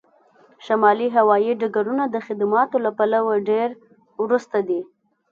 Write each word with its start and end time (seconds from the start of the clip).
شمالي 0.65 1.07
هوایی 1.17 1.51
ډګرونه 1.61 2.03
د 2.09 2.15
خدماتو 2.25 2.77
له 2.85 2.91
پلوه 2.97 3.33
ډیر 3.49 3.69
وروسته 4.23 4.57
دي 4.67 4.81